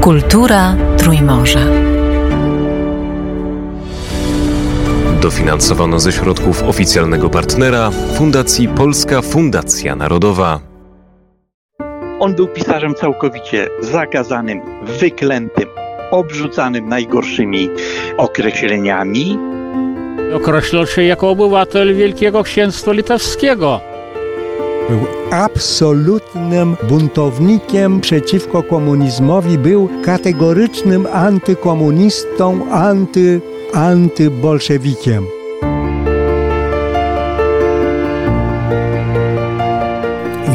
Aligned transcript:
Kultura 0.00 0.76
Trójmorza. 0.98 1.60
Dofinansowano 5.22 6.00
ze 6.00 6.12
środków 6.12 6.62
oficjalnego 6.62 7.30
partnera 7.30 7.90
Fundacji 7.90 8.68
Polska 8.68 9.22
Fundacja 9.22 9.96
Narodowa. 9.96 10.60
On 12.20 12.34
był 12.34 12.48
pisarzem 12.48 12.94
całkowicie 12.94 13.68
zakazanym, 13.80 14.60
wyklętym, 15.00 15.68
obrzucanym 16.10 16.88
najgorszymi 16.88 17.68
określeniami. 18.16 19.38
Określał 20.34 20.86
się 20.86 21.02
jako 21.02 21.30
obywatel 21.30 21.94
Wielkiego 21.94 22.42
Księstwa 22.42 22.92
Litewskiego. 22.92 23.95
Był 24.88 25.00
absolutnym 25.30 26.76
buntownikiem 26.88 28.00
przeciwko 28.00 28.62
komunizmowi, 28.62 29.58
był 29.58 29.88
kategorycznym 30.04 31.06
antykomunistą, 31.12 32.70
anty, 32.70 33.40
antybolszewikiem. 33.74 35.26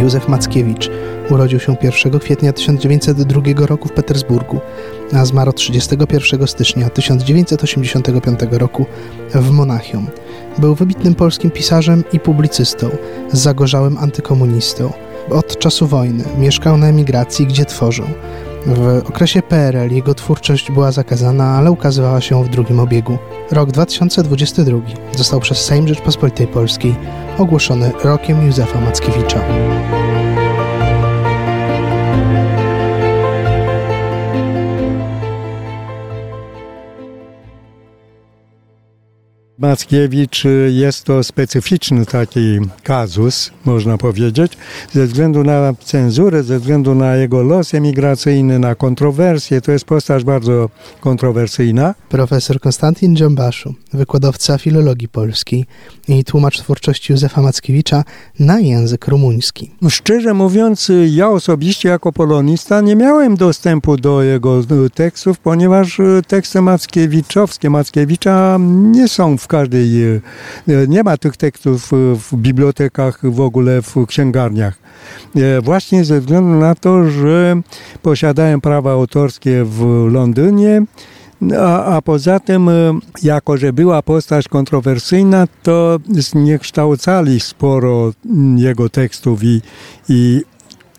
Józef 0.02 0.27
Mackiewicz 0.27 0.89
urodził 1.30 1.59
się 1.59 1.75
1 1.81 2.20
kwietnia 2.20 2.53
1902 2.53 3.41
roku 3.66 3.88
w 3.88 3.91
Petersburgu, 3.91 4.59
a 5.13 5.25
zmarł 5.25 5.53
31 5.53 6.48
stycznia 6.48 6.89
1985 6.89 8.39
roku 8.52 8.86
w 9.34 9.52
Monachium. 9.52 10.08
Był 10.57 10.75
wybitnym 10.75 11.15
polskim 11.15 11.51
pisarzem 11.51 12.03
i 12.13 12.19
publicystą, 12.19 12.89
zagorzałym 13.31 13.97
antykomunistą. 13.97 14.93
Od 15.29 15.59
czasu 15.59 15.87
wojny 15.87 16.23
mieszkał 16.37 16.77
na 16.77 16.87
emigracji, 16.87 17.47
gdzie 17.47 17.65
tworzył. 17.65 18.05
W 18.65 19.03
okresie 19.09 19.41
PRL 19.41 19.91
jego 19.91 20.15
twórczość 20.15 20.71
była 20.71 20.91
zakazana, 20.91 21.57
ale 21.57 21.71
ukazywała 21.71 22.21
się 22.21 22.43
w 22.43 22.49
drugim 22.49 22.80
obiegu. 22.80 23.17
Rok 23.52 23.71
2022 23.71 24.77
został 25.16 25.39
przez 25.39 25.66
Sejm 25.66 25.88
Rzeczpospolitej 25.88 26.47
Polskiej 26.47 26.95
ogłoszony 27.38 27.91
rokiem 28.03 28.45
Józefa 28.45 28.81
Mackiewicza. 28.81 29.39
Mackiewicz 39.62 40.44
jest 40.70 41.04
to 41.04 41.23
specyficzny 41.23 42.06
taki 42.06 42.59
kazus, 42.84 43.52
można 43.66 43.98
powiedzieć, 43.98 44.58
ze 44.94 45.08
względu 45.08 45.44
na 45.44 45.73
cenzurę, 45.84 46.44
ze 46.44 46.59
względu 46.59 46.95
na 46.95 47.16
jego 47.16 47.44
los 47.44 47.73
emigracyjny, 47.73 48.59
na 48.59 48.76
kontrowersje. 48.76 49.62
To 49.62 49.72
jest 49.72 49.86
postać 49.86 50.23
bardzo 50.23 50.70
kontrowersyjna. 51.02 51.95
Profesor 52.09 52.59
Konstantin 52.59 53.16
Dziambaszu, 53.16 53.73
wykładowca 53.94 54.58
filologii 54.58 55.08
polskiej 55.08 55.66
i 56.08 56.23
tłumacz 56.23 56.59
twórczości 56.59 57.14
Józefa 57.14 57.42
Mackiewicza 57.42 58.04
na 58.39 58.59
język 58.59 59.08
rumuński. 59.08 59.72
Szczerze 59.89 60.34
mówiąc, 60.34 60.92
ja 61.09 61.30
osobiście 61.30 61.89
jako 61.89 62.12
polonista 62.12 62.82
nie 62.82 62.95
miałem 62.95 63.36
dostępu 63.36 63.98
do 63.98 64.23
jego 64.23 64.62
tekstów, 64.94 65.39
ponieważ 65.39 65.98
teksty 66.28 66.62
mackiewiczowskie 66.62 67.70
Mackiewicza 67.70 68.58
nie 68.92 69.08
są 69.08 69.38
w 69.38 69.48
każdej, 69.52 70.03
e, 70.03 70.19
nie 70.88 71.03
ma 71.03 71.17
tych 71.17 71.38
tekstów 71.38 71.91
w 72.16 72.35
bibliotekach, 72.35 73.19
w 73.23 73.41
ogóle 73.41 73.81
w 73.81 73.95
księgarniach. 74.08 74.80
E, 75.35 75.61
właśnie 75.61 76.05
ze 76.05 76.19
względu 76.19 76.49
na 76.49 76.75
to, 76.75 77.09
że 77.09 77.61
posiadałem 78.02 78.61
prawa 78.61 78.91
autorskie 78.91 79.63
w 79.66 80.08
Londynie, 80.11 80.81
a, 81.59 81.95
a, 81.95 82.02
poza 82.02 82.39
tym, 82.39 82.69
e, 82.69 82.99
jako 83.23 83.58
że 83.58 83.73
była 83.73 84.02
postać 84.02 84.47
kontrowersyjna, 84.47 85.47
to 85.63 85.99
zniekształcali 86.09 87.39
sporo 87.39 88.14
jego 88.55 88.89
tekstów 88.89 89.43
i, 89.43 89.61
i, 90.09 90.42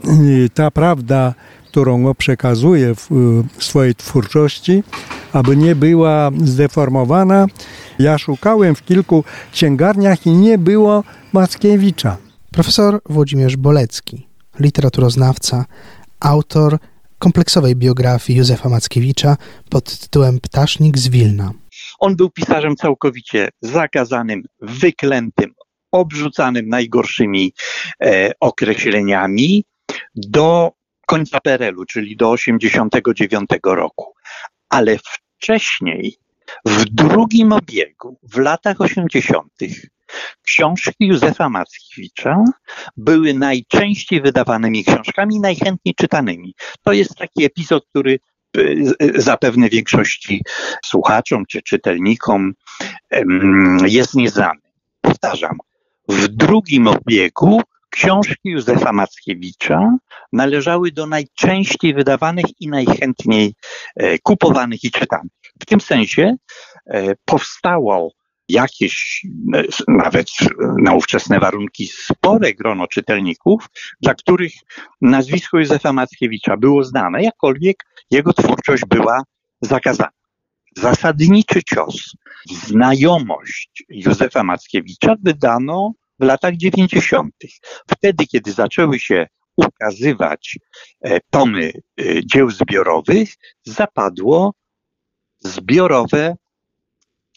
i 0.05 0.51
ta 0.55 0.71
prawda, 0.71 1.35
którą 1.71 2.15
przekazuje 2.15 2.95
w, 2.95 3.07
w 3.59 3.65
swojej 3.65 3.95
twórczości, 3.95 4.83
aby 5.33 5.57
nie 5.57 5.75
była 5.75 6.31
zdeformowana, 6.45 7.47
ja 7.99 8.19
szukałem 8.19 8.75
w 8.75 8.85
kilku 8.85 9.25
księgarniach 9.53 10.27
i 10.27 10.31
nie 10.31 10.59
było 10.59 11.05
Mackiewicza. 11.33 12.17
Profesor 12.53 13.01
Włodzimierz 13.09 13.57
Bolecki, 13.57 14.27
literaturoznawca, 14.61 15.65
autor 16.21 16.79
kompleksowej 17.19 17.77
biografii 17.77 18.39
Józefa 18.39 18.69
Mackiewicza 18.69 19.37
pod 19.71 19.99
tytułem 19.99 20.41
Ptasznik 20.41 20.99
z 20.99 21.09
Wilna. 21.09 21.53
On 21.99 22.17
był 22.17 22.31
pisarzem 22.31 22.77
całkowicie 22.77 23.49
zakazanym, 23.61 24.43
wyklętym, 24.61 25.55
obrzucanym 25.93 26.69
najgorszymi 26.69 27.53
e, 28.03 28.33
określeniami 28.41 29.65
do 30.15 30.73
końca 31.07 31.41
PRL-u, 31.41 31.85
czyli 31.85 32.17
do 32.17 32.31
89 32.31 33.49
roku. 33.65 34.13
Ale 34.69 34.97
wcześniej 35.43 36.17
w 36.67 36.85
drugim 36.85 37.53
obiegu, 37.53 38.19
w 38.23 38.39
latach 38.39 38.81
80., 38.81 39.53
książki 40.43 41.07
Józefa 41.07 41.49
Mackiewicza 41.49 42.45
były 42.97 43.35
najczęściej 43.35 44.23
wydawanymi 44.23 44.85
książkami, 44.85 45.41
najchętniej 45.41 45.95
czytanymi. 45.95 46.55
To 46.83 46.93
jest 46.93 47.15
taki 47.15 47.45
epizod, 47.45 47.87
który 47.91 48.19
e, 48.57 48.61
zapewne 49.15 49.69
większości 49.69 50.43
słuchaczom 50.85 51.45
czy 51.49 51.63
czytelnikom 51.63 52.53
jest 53.87 54.15
nieznany. 54.15 54.61
Powtarzam, 55.01 55.59
w 56.09 56.29
drugim 56.29 56.89
obiegu 56.89 57.63
książki 57.93 58.49
Józefa 58.51 58.93
Mackiewicza 58.93 59.97
należały 60.33 60.93
do 60.93 61.07
najczęściej 61.07 61.95
wydawanych 61.95 62.45
i 62.61 62.69
najchętniej 62.69 63.55
e, 63.97 64.19
kupowanych 64.19 64.85
i 64.85 64.91
czytanych. 64.91 65.33
W 65.61 65.67
tym 65.67 65.81
sensie 65.81 66.37
e, 66.87 67.15
powstało 67.25 68.13
jakieś, 68.49 69.27
e, 69.55 69.63
nawet 69.89 70.29
na 70.79 70.95
ówczesne 70.95 71.41
warunki, 71.41 71.87
spore 71.87 72.55
grono 72.55 72.87
czytelników, 72.87 73.67
dla 74.01 74.15
których 74.15 74.53
nazwisko 75.01 75.59
Józefa 75.59 75.93
Mackiewicza 75.93 76.57
było 76.57 76.85
znane, 76.85 77.23
jakkolwiek 77.23 77.77
jego 78.11 78.33
twórczość 78.33 78.83
była 78.89 79.23
zakazana. 79.61 80.11
Zasadniczy 80.77 81.63
cios, 81.63 82.17
znajomość 82.51 83.85
Józefa 83.89 84.43
Mackiewicza 84.43 85.17
wydano 85.23 85.93
w 86.23 86.25
latach 86.25 86.57
90. 86.57 87.35
Wtedy, 87.91 88.27
kiedy 88.27 88.53
zaczęły 88.53 88.99
się 88.99 89.27
ukazywać 89.57 90.59
e, 91.01 91.21
tomy 91.31 91.73
dzieł 92.25 92.51
zbiorowych, 92.51 93.29
zapadło 93.65 94.55
zbiorowe, 95.41 96.37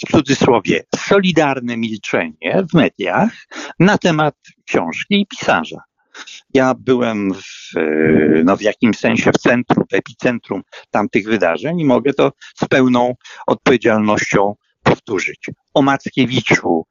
w 0.08 0.12
cudzysłowie, 0.12 0.84
solidarne 0.96 1.78
milczenie 1.78 2.66
w 2.72 2.74
mediach 2.74 3.32
na 3.80 3.98
temat 3.98 4.36
książki 4.66 5.22
i 5.22 5.28
pisarza. 5.28 5.78
Ja 6.54 6.74
byłem 6.80 7.34
w, 7.34 7.72
no 8.44 8.58
w 8.58 8.62
jakimś 8.62 8.98
sensie 8.98 9.32
w 9.32 9.38
centrum, 9.38 9.84
w 9.92 9.94
epicentrum 9.94 10.62
tamtych 10.92 11.26
wydarzeń 11.26 11.80
i 11.80 11.86
mogę 11.86 12.14
to 12.14 12.32
z 12.56 12.68
pełną 12.68 13.16
odpowiedzialnością 13.48 14.56
powtórzyć. 14.84 15.50
O 15.74 15.82
Mackiewiczu 15.82 16.86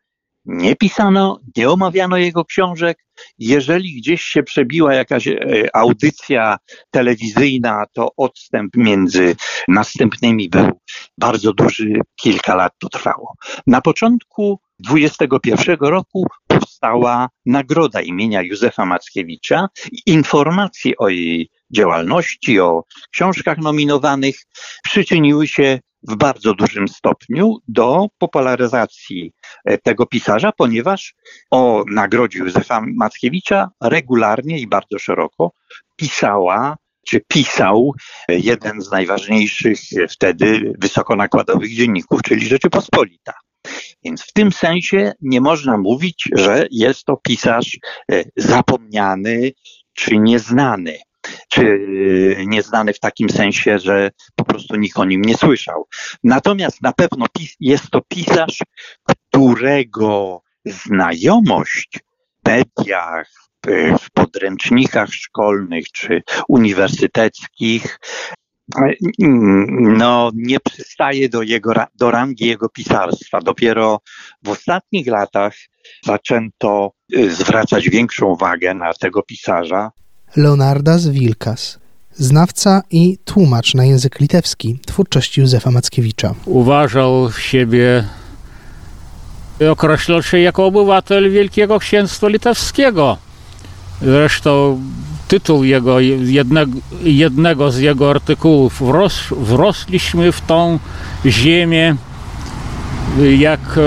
nie 0.44 0.76
pisano, 0.76 1.40
nie 1.56 1.70
omawiano 1.70 2.16
jego 2.16 2.44
książek. 2.44 2.98
Jeżeli 3.38 3.96
gdzieś 3.96 4.22
się 4.22 4.42
przebiła 4.42 4.94
jakaś 4.94 5.28
e, 5.28 5.36
audycja 5.72 6.56
telewizyjna, 6.90 7.84
to 7.92 8.08
odstęp 8.16 8.76
między 8.76 9.36
następnymi 9.68 10.48
był 10.48 10.70
bardzo 11.18 11.52
duży, 11.52 11.92
kilka 12.20 12.54
lat 12.54 12.72
to 12.78 12.88
trwało. 12.88 13.34
Na 13.66 13.80
początku 13.80 14.60
21 14.78 15.76
roku 15.80 16.26
powstała 16.46 17.28
nagroda 17.46 18.00
imienia 18.00 18.42
Józefa 18.42 18.86
Mackiewicza. 18.86 19.68
Informacje 20.06 20.92
o 20.98 21.08
jej 21.08 21.50
działalności, 21.76 22.60
o 22.60 22.84
książkach 23.10 23.58
nominowanych 23.58 24.36
przyczyniły 24.84 25.48
się 25.48 25.78
w 26.08 26.16
bardzo 26.16 26.54
dużym 26.54 26.88
stopniu 26.88 27.56
do 27.68 28.06
popularyzacji 28.18 29.32
e, 29.64 29.78
tego 29.78 30.06
pisarza, 30.06 30.52
ponieważ 30.52 31.14
o 31.50 31.84
nagrodzie 31.90 32.38
Józefa 32.38 32.82
Mackiewicza 32.96 33.70
regularnie 33.82 34.58
i 34.60 34.66
bardzo 34.66 34.98
szeroko 34.98 35.52
pisała 35.96 36.76
czy 37.06 37.20
pisał 37.28 37.92
jeden 38.28 38.80
z 38.80 38.90
najważniejszych 38.90 39.78
wtedy 40.10 40.72
wysokonakładowych 40.78 41.74
dzienników, 41.74 42.22
czyli 42.22 42.46
Rzeczypospolita. 42.46 43.32
Więc 44.04 44.22
w 44.22 44.32
tym 44.32 44.52
sensie 44.52 45.12
nie 45.20 45.40
można 45.40 45.78
mówić, 45.78 46.28
że 46.34 46.66
jest 46.70 47.04
to 47.04 47.16
pisarz 47.16 47.78
e, 48.12 48.24
zapomniany 48.36 49.52
czy 49.92 50.18
nieznany. 50.18 50.98
Czy 51.54 51.78
nieznany 52.46 52.92
w 52.92 53.00
takim 53.00 53.30
sensie, 53.30 53.78
że 53.78 54.10
po 54.34 54.44
prostu 54.44 54.76
nikt 54.76 54.98
o 54.98 55.04
nim 55.04 55.22
nie 55.22 55.36
słyszał. 55.36 55.88
Natomiast 56.24 56.82
na 56.82 56.92
pewno 56.92 57.26
jest 57.60 57.90
to 57.90 58.00
pisarz, 58.08 58.58
którego 59.04 60.40
znajomość 60.64 62.00
w 62.44 62.48
mediach, 62.48 63.30
w 64.00 64.10
podręcznikach 64.10 65.14
szkolnych 65.14 65.92
czy 65.92 66.22
uniwersyteckich 66.48 67.98
no, 69.78 70.30
nie 70.34 70.60
przystaje 70.60 71.28
do, 71.28 71.42
jego, 71.42 71.72
do 71.94 72.10
rangi 72.10 72.46
jego 72.46 72.68
pisarstwa. 72.68 73.40
Dopiero 73.40 74.00
w 74.42 74.48
ostatnich 74.48 75.06
latach 75.06 75.54
zaczęto 76.04 76.92
zwracać 77.28 77.88
większą 77.90 78.26
uwagę 78.26 78.74
na 78.74 78.94
tego 78.94 79.22
pisarza. 79.22 79.90
Leonardas 80.36 81.08
Wilkas, 81.08 81.78
znawca 82.16 82.82
i 82.90 83.18
tłumacz 83.24 83.74
na 83.74 83.84
język 83.84 84.20
litewski 84.20 84.78
twórczości 84.86 85.40
Józefa 85.40 85.70
Mackiewicza. 85.70 86.34
Uważał 86.44 87.32
siebie, 87.32 88.04
określał 89.70 90.22
się 90.22 90.38
jako 90.38 90.66
obywatel 90.66 91.30
Wielkiego 91.30 91.78
Księstwa 91.78 92.28
Litewskiego. 92.28 93.16
Zresztą 94.02 94.80
tytuł 95.28 95.64
jego, 95.64 96.00
jednego, 96.00 96.72
jednego 97.02 97.70
z 97.70 97.78
jego 97.78 98.10
artykułów 98.10 98.82
Wros, 98.82 99.20
Wrosliśmy 99.30 100.32
w 100.32 100.40
tą 100.40 100.78
ziemię 101.26 101.96
jak 103.38 103.60
e, 103.60 103.80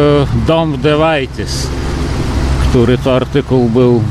dom 0.48 0.78
Dewaitis, 0.82 1.68
który 2.70 2.98
to 2.98 3.16
artykuł 3.16 3.70
był 3.70 4.04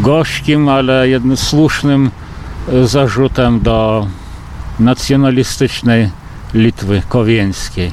gościem, 0.00 0.68
ale 0.68 1.08
jednym 1.08 1.36
słusznym 1.36 2.10
e, 2.68 2.86
zarzutem 2.86 3.60
do 3.60 4.06
nacjonalistycznej 4.80 6.10
Litwy 6.54 7.02
Kowieńskiej. 7.08 7.90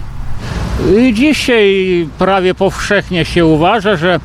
Dzisiaj 1.14 2.08
prawie 2.18 2.54
powszechnie 2.56 3.26
się 3.26 3.46
uważa, 3.46 3.96
że 3.96 4.20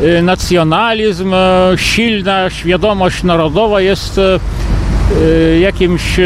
Y, 0.00 0.22
nacjonalizm, 0.22 1.34
y, 1.34 1.36
silna 1.76 2.50
świadomość 2.50 3.22
narodowa 3.22 3.80
jest 3.80 4.20
jakimś 5.60 6.20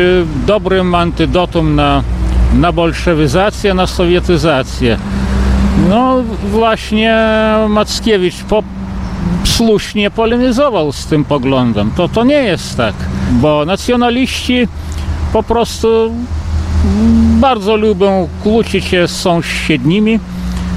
dobrym 0.46 0.94
antydotum 0.94 1.74
na, 1.74 2.02
na 2.54 2.72
bolszewizację, 2.72 3.74
na 3.74 3.86
sowietyzację. 3.86 4.98
No 5.88 6.22
właśnie 6.50 7.16
Mackiewicz 7.68 8.42
po, 8.48 8.62
słusznie 9.44 10.10
polemizował 10.10 10.92
z 10.92 11.06
tym 11.06 11.24
poglądem. 11.24 11.90
To, 11.96 12.08
to 12.08 12.24
nie 12.24 12.42
jest 12.42 12.76
tak, 12.76 12.94
bo 13.30 13.64
nacjonaliści 13.64 14.68
po 15.32 15.42
prostu 15.42 16.12
bardzo 17.40 17.76
lubią 17.76 18.28
kłócić 18.42 18.84
się 18.84 19.08
z 19.08 19.20
sąsiednimi 19.20 20.18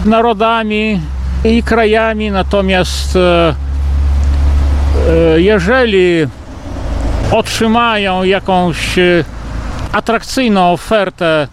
narodami, 0.05 0.99
i 1.45 1.63
krajami, 1.63 2.31
natomiast 2.31 3.15
e, 3.15 3.55
e, 5.09 5.41
jeżeli 5.41 6.27
otrzymają 7.31 8.23
jakąś 8.23 8.99
e, 8.99 9.23
atrakcyjną 9.91 10.71
ofertę 10.71 11.47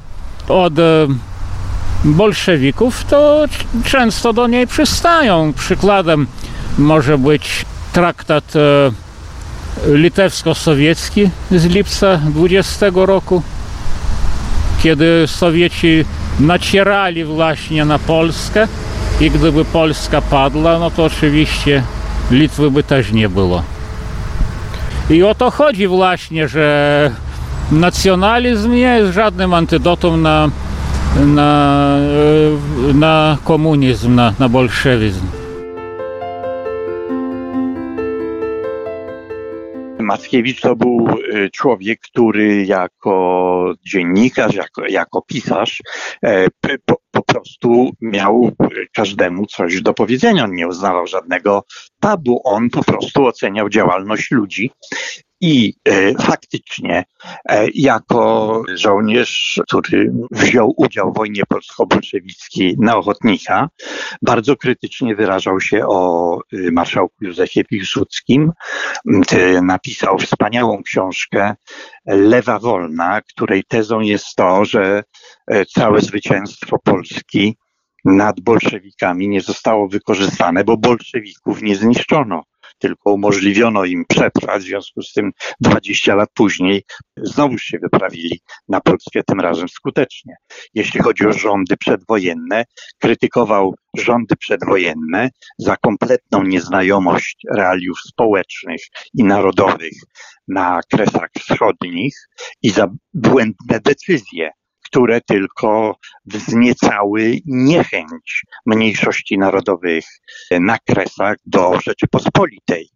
od 0.48 0.74
bolszewików, 2.04 3.04
to 3.04 3.44
często 3.84 4.32
do 4.32 4.46
niej 4.46 4.66
przystają. 4.66 5.52
Przykładem 5.52 6.26
może 6.78 7.18
być 7.18 7.64
traktat 7.92 8.52
litewsko-sowiecki 9.86 11.30
z 11.50 11.64
lipca 11.64 12.16
20 12.16 12.86
roku, 12.94 13.42
kiedy 14.82 15.24
Sowieci 15.26 16.04
nacierali 16.40 17.24
właśnie 17.24 17.84
na 17.84 17.98
Polskę 17.98 18.68
i 19.20 19.30
gdyby 19.30 19.64
Polska 19.64 20.20
padła, 20.20 20.78
no 20.78 20.90
to 20.90 21.04
oczywiście 21.04 21.82
Litwy 22.30 22.70
by 22.70 22.82
też 22.82 23.12
nie 23.12 23.28
było. 23.28 23.62
I 25.10 25.22
o 25.22 25.34
to 25.34 25.50
chodzi 25.50 25.86
właśnie, 25.86 26.48
że 26.48 27.10
nacjonalizm 27.72 28.72
nie 28.72 28.80
jest 28.80 29.14
żadnym 29.14 29.54
antydotum 29.54 30.22
na, 30.22 30.50
na, 31.26 31.96
na 32.94 33.38
komunizm, 33.44 34.14
na, 34.14 34.34
na 34.38 34.48
bolszewizm. 34.48 35.41
Mackiewicz 40.12 40.60
to 40.60 40.76
był 40.76 41.08
y, 41.34 41.50
człowiek, 41.50 42.00
który 42.00 42.64
jako 42.66 43.74
dziennikarz, 43.86 44.54
jako, 44.54 44.86
jako 44.88 45.22
pisarz 45.22 45.82
e, 46.24 46.46
po, 46.84 46.96
po 47.10 47.22
prostu 47.22 47.90
miał 48.00 48.50
każdemu 48.94 49.46
coś 49.46 49.82
do 49.82 49.94
powiedzenia. 49.94 50.44
On 50.44 50.54
nie 50.54 50.68
uznawał 50.68 51.06
żadnego 51.06 51.64
tabu, 52.00 52.40
on 52.44 52.70
po 52.70 52.84
prostu 52.84 53.26
oceniał 53.26 53.68
działalność 53.68 54.30
ludzi 54.30 54.70
i 55.42 55.74
e, 55.84 56.14
faktycznie, 56.14 57.04
e, 57.48 57.66
jako 57.74 58.62
żołnierz, 58.74 59.60
który 59.68 60.12
wziął 60.30 60.74
udział 60.76 61.12
w 61.12 61.16
wojnie 61.16 61.42
polsko-bolszewickiej 61.48 62.76
na 62.78 62.96
ochotnika, 62.96 63.68
bardzo 64.22 64.56
krytycznie 64.56 65.14
wyrażał 65.14 65.60
się 65.60 65.86
o 65.86 66.38
e, 66.38 66.70
marszałku 66.70 67.14
Józefie 67.20 67.64
Piłsudskim. 67.64 68.52
Napisał 69.62 70.18
wspaniałą 70.18 70.82
książkę 70.82 71.54
Lewa 72.06 72.58
Wolna, 72.58 73.20
której 73.20 73.64
tezą 73.68 74.00
jest 74.00 74.26
to, 74.36 74.64
że 74.64 75.02
całe 75.74 76.00
zwycięstwo 76.00 76.78
Polski 76.84 77.56
nad 78.04 78.40
bolszewikami 78.40 79.28
nie 79.28 79.40
zostało 79.40 79.88
wykorzystane, 79.88 80.64
bo 80.64 80.76
bolszewików 80.76 81.62
nie 81.62 81.76
zniszczono 81.76 82.42
tylko 82.82 83.12
umożliwiono 83.12 83.84
im 83.84 84.04
przetrwać, 84.08 84.62
w 84.62 84.66
związku 84.66 85.02
z 85.02 85.12
tym 85.12 85.30
20 85.60 86.14
lat 86.14 86.28
później 86.34 86.82
znowu 87.16 87.58
się 87.58 87.78
wyprawili 87.78 88.40
na 88.68 88.80
Polskę, 88.80 89.20
tym 89.26 89.40
razem 89.40 89.68
skutecznie. 89.68 90.34
Jeśli 90.74 91.00
chodzi 91.00 91.26
o 91.26 91.32
rządy 91.32 91.76
przedwojenne, 91.76 92.64
krytykował 92.98 93.74
rządy 93.96 94.36
przedwojenne 94.36 95.30
za 95.58 95.76
kompletną 95.76 96.42
nieznajomość 96.42 97.36
realiów 97.54 97.98
społecznych 98.08 98.80
i 99.14 99.24
narodowych 99.24 99.92
na 100.48 100.80
kresach 100.90 101.28
wschodnich 101.38 102.14
i 102.62 102.70
za 102.70 102.86
błędne 103.14 103.80
decyzje 103.80 104.50
które 104.92 105.20
tylko 105.20 105.96
wzniecały 106.26 107.38
niechęć 107.46 108.44
mniejszości 108.66 109.38
narodowych 109.38 110.04
na 110.50 110.78
Kresach 110.78 111.36
do 111.46 111.80
Rzeczypospolitej. 111.86 112.88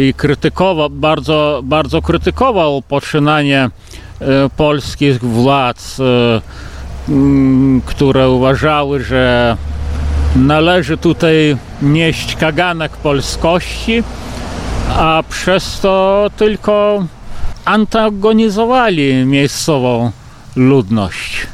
I 0.00 0.14
krytykował, 0.16 0.90
bardzo, 0.90 1.60
bardzo 1.64 2.02
krytykował 2.02 2.82
poczynanie 2.82 3.60
e, 3.64 3.70
polskich 4.56 5.24
władz, 5.24 6.00
e, 6.00 6.40
które 7.86 8.30
uważały, 8.30 9.04
że 9.04 9.56
należy 10.36 10.96
tutaj 10.96 11.56
nieść 11.82 12.36
kaganek 12.36 12.96
polskości, 12.96 14.02
a 14.96 15.22
przez 15.28 15.80
to 15.80 16.26
tylko 16.36 17.04
antagonizowali 17.64 19.24
miejscową 19.24 20.10
ludność. 20.56 21.46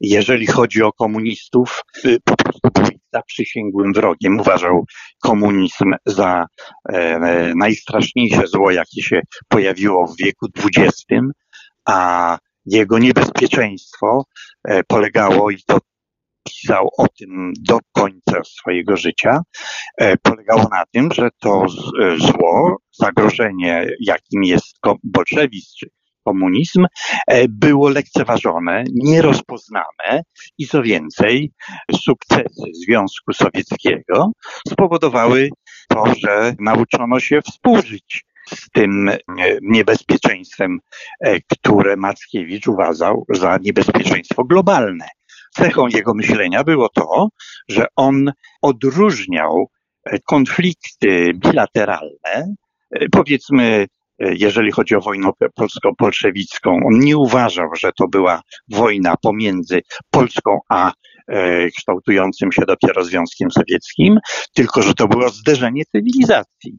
Jeżeli 0.00 0.46
chodzi 0.46 0.82
o 0.82 0.92
komunistów, 0.92 1.82
y, 2.04 2.18
po 2.24 2.36
prostu 2.36 2.68
był 2.74 2.98
zaprzysięgłym 3.12 3.92
wrogiem. 3.92 4.40
Uważał 4.40 4.84
komunizm 5.22 5.94
za 6.06 6.46
e, 6.92 7.52
najstraszniejsze 7.56 8.46
zło, 8.46 8.70
jakie 8.70 9.02
się 9.02 9.20
pojawiło 9.48 10.06
w 10.06 10.16
wieku 10.16 10.46
XX, 10.64 10.96
a 11.84 12.38
jego 12.66 12.98
niebezpieczeństwo 12.98 14.24
e, 14.68 14.84
polegało, 14.84 15.50
i 15.50 15.56
to 15.66 15.78
pisał 16.48 16.88
o 16.98 17.08
tym 17.08 17.52
do 17.68 17.78
końca 17.92 18.44
swojego 18.44 18.96
życia, 18.96 19.40
e, 19.98 20.16
polegało 20.16 20.62
na 20.62 20.84
tym, 20.92 21.12
że 21.12 21.28
to 21.40 21.66
e, 22.02 22.16
zło, 22.18 22.76
zagrożenie, 22.92 23.86
jakim 24.00 24.44
jest 24.44 24.76
bolszewizm 25.04 25.86
komunizm 26.24 26.86
e, 27.26 27.48
było 27.48 27.88
lekceważone, 27.88 28.84
nierozpoznane 28.94 30.22
i 30.58 30.66
co 30.66 30.82
więcej, 30.82 31.52
sukcesy 32.02 32.62
Związku 32.86 33.32
Sowieckiego 33.32 34.30
spowodowały 34.68 35.48
to, 35.88 36.04
że 36.16 36.54
nauczono 36.58 37.20
się 37.20 37.40
współżyć 37.42 38.24
z 38.54 38.70
tym 38.70 39.08
e, 39.08 39.18
niebezpieczeństwem, 39.62 40.78
e, 41.20 41.40
które 41.40 41.96
Mackiewicz 41.96 42.68
uważał 42.68 43.24
za 43.28 43.58
niebezpieczeństwo 43.62 44.44
globalne. 44.44 45.08
Cechą 45.50 45.86
jego 45.86 46.14
myślenia 46.14 46.64
było 46.64 46.88
to, 46.88 47.28
że 47.68 47.86
on 47.96 48.32
odróżniał 48.62 49.66
konflikty 50.24 51.32
bilateralne, 51.34 52.54
powiedzmy 53.12 53.86
jeżeli 54.18 54.72
chodzi 54.72 54.94
o 54.96 55.00
wojnę 55.00 55.30
polsko-bolszewicką. 55.54 56.70
On 56.70 56.98
nie 56.98 57.16
uważał, 57.16 57.68
że 57.82 57.90
to 57.98 58.08
była 58.08 58.40
wojna 58.70 59.14
pomiędzy 59.22 59.80
Polską 60.10 60.58
a 60.68 60.92
kształtującym 61.76 62.52
się 62.52 62.62
dopiero 62.68 63.04
Związkiem 63.04 63.50
Sowieckim, 63.50 64.18
tylko 64.54 64.82
że 64.82 64.94
to 64.94 65.08
było 65.08 65.28
zderzenie 65.28 65.82
cywilizacji. 65.84 66.78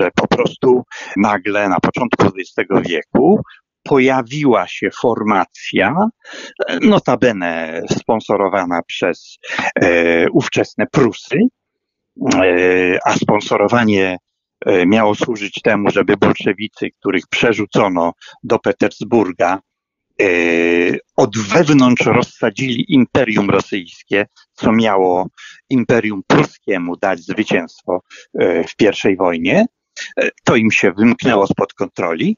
Że 0.00 0.10
po 0.14 0.28
prostu 0.28 0.82
nagle 1.16 1.68
na 1.68 1.80
początku 1.80 2.26
XX 2.26 2.88
wieku 2.88 3.40
pojawiła 3.88 4.66
się 4.66 4.88
formacja, 5.00 5.94
notabene 6.80 7.82
sponsorowana 7.90 8.80
przez 8.86 9.38
e, 9.80 10.30
ówczesne 10.30 10.86
Prusy, 10.92 11.38
e, 12.34 12.98
a 13.04 13.12
sponsorowanie 13.12 14.10
e, 14.10 14.18
miało 14.86 15.14
służyć 15.14 15.60
temu, 15.62 15.90
żeby 15.90 16.16
bolszewicy, 16.16 16.88
których 17.00 17.24
przerzucono 17.30 18.12
do 18.42 18.58
Petersburga, 18.58 19.58
e, 20.22 20.26
od 21.16 21.38
wewnątrz 21.38 22.06
rozsadzili 22.06 22.84
imperium 22.94 23.50
rosyjskie, 23.50 24.26
co 24.52 24.72
miało 24.72 25.28
imperium 25.70 26.22
pruskiemu 26.26 26.96
dać 26.96 27.20
zwycięstwo 27.20 28.00
e, 28.38 28.64
w 28.64 28.76
pierwszej 28.76 29.16
wojnie. 29.16 29.66
E, 30.16 30.28
to 30.44 30.56
im 30.56 30.70
się 30.70 30.92
wymknęło 30.92 31.46
spod 31.46 31.74
kontroli. 31.74 32.36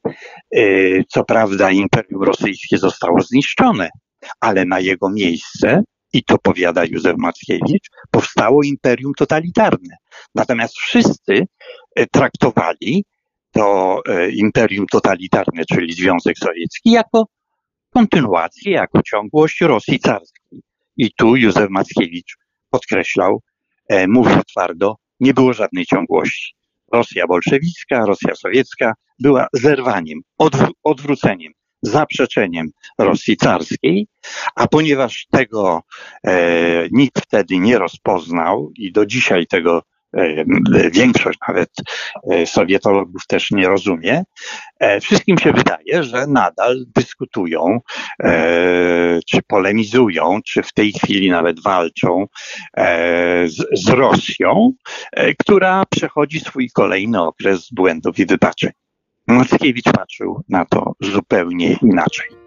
E, 0.54 0.62
co 1.08 1.24
prawda 1.24 1.70
Imperium 1.70 2.22
Rosyjskie 2.22 2.78
zostało 2.78 3.20
zniszczone, 3.20 3.88
ale 4.40 4.64
na 4.64 4.80
jego 4.80 5.10
miejsce, 5.10 5.82
i 6.12 6.24
to 6.24 6.38
powiada 6.38 6.84
Józef 6.84 7.14
Mackiewicz, 7.18 7.88
powstało 8.10 8.62
imperium 8.62 9.12
totalitarne. 9.18 9.96
Natomiast 10.34 10.78
wszyscy 10.78 11.32
e, 11.32 11.46
traktowali 12.12 13.04
to 13.52 14.02
imperium 14.36 14.86
totalitarne, 14.86 15.62
czyli 15.72 15.92
Związek 15.92 16.38
Sowiecki, 16.38 16.90
jako 16.90 17.26
kontynuację, 17.94 18.72
jako 18.72 19.02
ciągłość 19.02 19.60
Rosji 19.60 19.98
carskiej. 19.98 20.62
I 20.96 21.12
tu 21.12 21.36
Józef 21.36 21.70
Mackiewicz 21.70 22.36
podkreślał, 22.70 23.42
mówił 24.08 24.42
twardo, 24.48 24.96
nie 25.20 25.34
było 25.34 25.52
żadnej 25.52 25.86
ciągłości. 25.86 26.54
Rosja 26.92 27.26
bolszewicka, 27.26 28.06
Rosja 28.06 28.34
sowiecka 28.34 28.92
była 29.18 29.46
zerwaniem, 29.52 30.20
odw- 30.42 30.70
odwróceniem, 30.84 31.52
zaprzeczeniem 31.82 32.70
Rosji 32.98 33.36
carskiej, 33.36 34.06
a 34.54 34.68
ponieważ 34.68 35.26
tego 35.30 35.82
e, 36.26 36.88
nikt 36.90 37.20
wtedy 37.20 37.58
nie 37.58 37.78
rozpoznał 37.78 38.70
i 38.76 38.92
do 38.92 39.06
dzisiaj 39.06 39.46
tego 39.46 39.82
E, 39.82 39.89
większość 40.92 41.38
nawet 41.48 41.70
e, 42.30 42.46
sowietologów 42.46 43.26
też 43.26 43.50
nie 43.50 43.68
rozumie, 43.68 44.22
e, 44.80 45.00
wszystkim 45.00 45.38
się 45.38 45.52
wydaje, 45.52 46.02
że 46.02 46.26
nadal 46.26 46.84
dyskutują, 46.96 47.80
czy 49.30 49.42
polemizują, 49.46 50.40
czy 50.46 50.62
w 50.62 50.72
tej 50.72 50.92
chwili 50.92 51.30
nawet 51.30 51.62
walczą 51.62 52.26
z, 53.72 53.88
Rosją, 53.88 54.72
która 55.38 55.84
przechodzi 55.90 56.40
swój 56.40 56.70
kolejny 56.74 57.22
okres 57.22 57.68
błędów 57.72 58.18
i 58.18 58.26
wybaczeń. 58.26 58.70
Mackiewicz 59.26 59.92
patrzył 59.92 60.42
na 60.48 60.64
to 60.64 60.92
zupełnie 61.00 61.76
inaczej. 61.82 62.39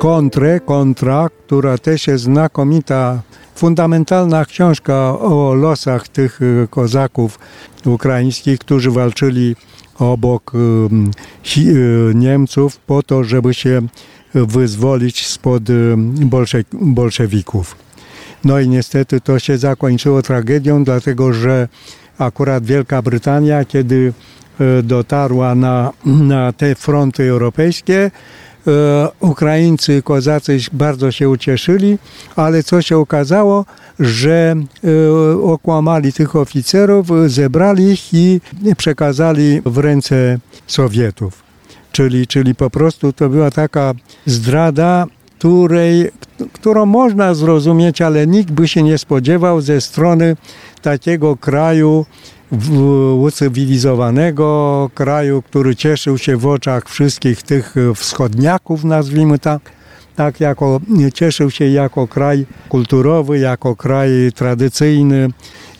Kontrę, 0.00 0.60
kontra, 0.60 1.28
która 1.46 1.78
też 1.78 2.06
jest 2.06 2.24
znakomita, 2.24 3.22
fundamentalna 3.54 4.44
książka 4.44 5.18
o 5.18 5.54
losach 5.54 6.08
tych 6.08 6.42
y, 6.42 6.68
kozaków 6.70 7.38
ukraińskich, 7.86 8.58
którzy 8.58 8.90
walczyli 8.90 9.56
obok 9.98 10.52
y, 10.54 11.60
y, 11.60 12.12
Niemców 12.14 12.76
po 12.76 13.02
to, 13.02 13.24
żeby 13.24 13.54
się 13.54 13.82
wyzwolić 14.34 15.26
spod 15.26 15.62
bolsze, 16.20 16.64
bolszewików. 16.72 17.76
No 18.44 18.60
i 18.60 18.68
niestety 18.68 19.20
to 19.20 19.38
się 19.38 19.58
zakończyło 19.58 20.22
tragedią, 20.22 20.84
dlatego 20.84 21.32
że 21.32 21.68
akurat 22.18 22.64
Wielka 22.64 23.02
Brytania, 23.02 23.64
kiedy 23.64 24.12
dotarła 24.82 25.54
na, 25.54 25.92
na 26.04 26.52
te 26.52 26.74
fronty 26.74 27.30
europejskie, 27.30 28.10
E, 28.66 29.08
Ukraińcy, 29.20 30.02
kozacy 30.02 30.58
bardzo 30.72 31.12
się 31.12 31.28
ucieszyli, 31.28 31.98
ale 32.36 32.62
co 32.62 32.82
się 32.82 32.98
okazało, 32.98 33.64
że 34.00 34.54
e, 34.54 35.42
okłamali 35.42 36.12
tych 36.12 36.36
oficerów, 36.36 37.06
zebrali 37.26 37.84
ich 37.84 38.14
i 38.14 38.40
przekazali 38.76 39.62
w 39.66 39.78
ręce 39.78 40.38
Sowietów. 40.66 41.42
Czyli, 41.92 42.26
czyli 42.26 42.54
po 42.54 42.70
prostu 42.70 43.12
to 43.12 43.28
była 43.28 43.50
taka 43.50 43.94
zdrada, 44.26 45.06
której, 45.38 46.10
którą 46.52 46.86
można 46.86 47.34
zrozumieć, 47.34 48.02
ale 48.02 48.26
nikt 48.26 48.50
by 48.50 48.68
się 48.68 48.82
nie 48.82 48.98
spodziewał 48.98 49.60
ze 49.60 49.80
strony 49.80 50.36
takiego 50.82 51.36
kraju, 51.36 52.06
ucywilizowanego 53.18 54.90
kraju, 54.94 55.42
który 55.42 55.76
cieszył 55.76 56.18
się 56.18 56.36
w 56.36 56.46
oczach 56.46 56.88
wszystkich 56.88 57.42
tych 57.42 57.74
wschodniaków, 57.94 58.84
nazwijmy 58.84 59.38
tak, 59.38 59.60
tak 60.16 60.40
jako, 60.40 60.80
cieszył 61.14 61.50
się 61.50 61.68
jako 61.68 62.06
kraj 62.08 62.46
kulturowy, 62.68 63.38
jako 63.38 63.76
kraj 63.76 64.10
tradycyjny. 64.34 65.28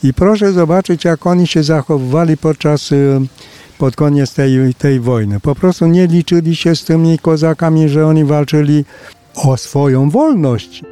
I 0.03 0.15
proszę 0.15 0.53
zobaczyć, 0.53 1.05
jak 1.05 1.27
oni 1.27 1.47
się 1.47 1.63
zachowywali 1.63 2.37
podczas 2.37 2.93
y, 2.93 3.21
pod 3.79 3.97
koniec 3.97 4.35
tej, 4.35 4.75
tej 4.75 5.01
wojny. 5.01 5.41
Po 5.41 5.55
prostu 5.55 5.87
nie 5.87 6.07
liczyli 6.07 6.57
się 6.57 6.77
z 6.77 6.85
tymi 6.85 7.19
kozakami, 7.19 7.89
że 7.89 8.07
oni 8.07 8.25
walczyli 8.25 8.85
o 9.35 9.57
swoją 9.57 10.11
wolność. 10.11 10.83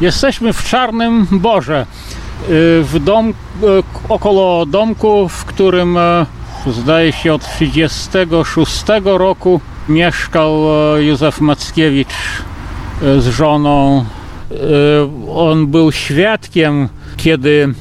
Jesteśmy 0.00 0.52
w 0.52 0.64
Czarnym 0.64 1.26
Borze, 1.30 1.86
y, 2.42 2.46
w 2.82 2.98
dom, 3.04 3.28
y, 3.28 3.32
około 4.08 4.66
domku, 4.66 5.28
w 5.28 5.44
którym 5.44 5.96
e, 5.96 6.26
zdaje 6.66 7.12
się 7.12 7.34
od 7.34 7.42
1936 7.42 8.82
roku 9.04 9.60
mieszkał 9.88 10.54
e, 10.96 11.02
Józef 11.02 11.40
Mackiewicz 11.40 12.08
e, 13.02 13.20
z 13.20 13.26
żoną. 13.26 14.04
On 15.34 15.66
był 15.66 15.92
świadkiem, 15.92 16.88
kiedy 17.16 17.74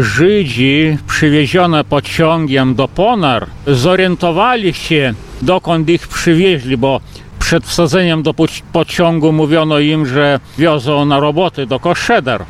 Żydzi 0.00 0.98
przywiezione 1.06 1.84
pociągiem 1.84 2.74
do 2.74 2.88
Ponar 2.88 3.46
zorientowali 3.66 4.74
się, 4.74 5.14
dokąd 5.42 5.88
ich 5.88 6.08
przywieźli, 6.08 6.76
bo 6.76 7.00
przed 7.50 7.64
wsadzeniem 7.64 8.22
do 8.22 8.34
pociągu 8.72 9.32
mówiono 9.32 9.78
im, 9.78 10.06
że 10.06 10.40
wiozą 10.58 11.04
na 11.04 11.20
roboty 11.20 11.66
do 11.66 11.80
Koszeder. 11.80 12.44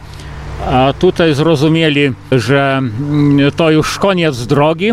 A 0.71 0.92
tutaj 0.99 1.35
zrozumieli, 1.35 2.12
że 2.33 2.78
mm, 2.78 3.50
to 3.57 3.71
już 3.71 3.99
koniec 3.99 4.47
drogi 4.47 4.92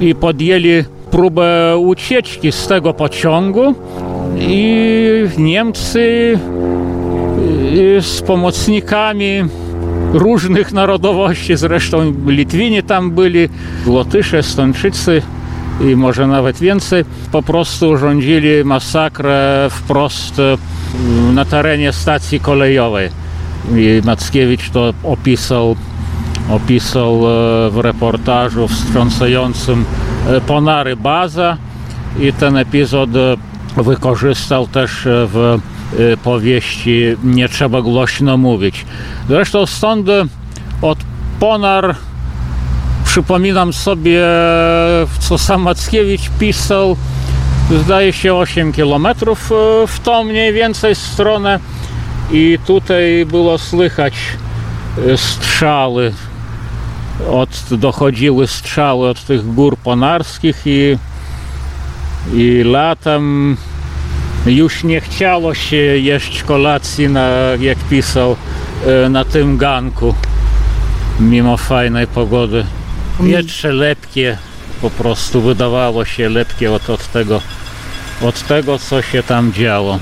i 0.00 0.14
podjęli 0.14 0.84
próbę 1.10 1.76
ucieczki 1.78 2.52
z 2.52 2.66
tego 2.66 2.94
pociągu 2.94 3.74
i 4.38 5.24
Niemcy 5.38 6.38
z 8.00 8.22
pomocnikami 8.22 9.44
różnych 10.12 10.72
narodowości, 10.72 11.56
zresztą 11.56 12.12
Litwini 12.26 12.82
tam 12.82 13.10
byli, 13.10 13.48
Łotysze, 13.86 14.42
Stończycy, 14.42 15.22
i 15.80 15.96
może 15.96 16.26
nawet 16.26 16.58
więcej, 16.58 17.04
po 17.32 17.42
prostu 17.42 17.88
urządzili 17.88 18.64
masakrę 18.64 19.68
wprost 19.70 20.38
e, 20.38 20.56
na 21.32 21.44
terenie 21.44 21.92
stacji 21.92 22.40
kolejowej. 22.40 23.10
I 23.76 24.02
Mackiewicz 24.04 24.70
to 24.70 24.94
opisał, 25.04 25.76
opisał 26.50 27.14
e, 27.14 27.70
w 27.70 27.78
reportażu 27.82 28.68
wstrząsającym 28.68 29.84
e, 30.28 30.40
Ponary 30.40 30.96
Baza 30.96 31.56
i 32.20 32.32
ten 32.32 32.56
epizod 32.56 33.10
wykorzystał 33.76 34.66
też 34.66 35.02
w 35.04 35.58
powieści 36.22 37.02
Nie 37.24 37.48
trzeba 37.48 37.82
głośno 37.82 38.36
mówić. 38.36 38.86
Zresztą 39.28 39.66
stąd 39.66 40.08
od 40.82 40.98
Ponar 41.40 41.94
przypominam 43.08 43.72
sobie, 43.72 44.22
co 45.18 45.38
sam 45.38 45.62
Mackiewicz 45.62 46.30
pisał, 46.38 46.96
zdaje 47.84 48.12
się 48.12 48.34
8 48.34 48.72
km 48.72 49.06
e, 49.06 49.14
w 49.86 50.00
tą 50.02 50.24
mniej 50.24 50.52
więcej 50.52 50.94
stronę. 50.94 51.60
I 52.30 52.58
tutaj 52.66 53.26
było 53.26 53.58
słychać 53.58 54.14
e, 55.08 55.16
strzały, 55.16 56.12
od, 57.30 57.50
dochodziły 57.70 58.46
strzały 58.46 59.08
od 59.08 59.24
tych 59.24 59.54
gór 59.54 59.76
ponarskich 59.76 60.62
i, 60.66 60.98
i 62.34 62.62
latem 62.64 63.56
Już 64.46 64.84
nie 64.84 65.00
chciało 65.00 65.54
się 65.54 65.76
jeść 65.76 66.42
kolacji, 66.42 67.08
na, 67.08 67.28
jak 67.60 67.78
pisał, 67.78 68.36
e, 68.86 69.08
na 69.08 69.24
tym 69.24 69.56
ganku, 69.56 70.14
mimo 71.20 71.56
fajnej 71.56 72.06
pogody. 72.06 72.64
Wietrze 73.20 73.72
lepkie, 73.72 74.38
po 74.80 74.90
prostu 74.90 75.40
wydawało 75.40 76.04
się 76.04 76.28
lepkie 76.28 76.72
od, 76.72 76.90
od, 76.90 77.12
tego, 77.12 77.42
od 78.22 78.42
tego, 78.46 78.78
co 78.78 79.02
się 79.02 79.22
tam 79.22 79.52
działo. 79.52 79.98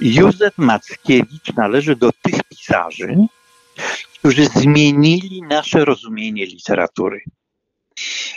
Józef 0.00 0.58
Mackiewicz 0.58 1.52
należy 1.56 1.96
do 1.96 2.12
tych 2.22 2.42
pisarzy, 2.48 3.16
którzy 4.18 4.46
zmienili 4.46 5.42
nasze 5.42 5.84
rozumienie 5.84 6.46
literatury. 6.46 7.20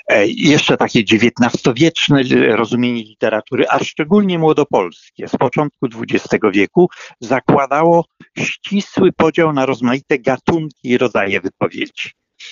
E, 0.08 0.28
jeszcze 0.28 0.78
takie 0.78 1.00
XIX-wieczne 1.00 2.24
rozumienie 2.56 3.04
literatury, 3.04 3.66
a 3.70 3.84
szczególnie 3.84 4.40
młodopolskie 4.40 5.28
z 5.28 5.36
początku 5.36 5.88
XX 5.88 6.44
wieku 6.54 6.90
zakładało 7.20 8.06
ścisły 8.38 9.12
podział 9.12 9.54
na 9.54 9.66
rozmaite 9.66 10.20
gatunki 10.20 10.90
i 10.90 10.98
rodzaje 10.98 11.42
wypowiedzi. 11.42 12.12